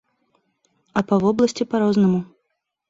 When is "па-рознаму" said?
1.77-2.19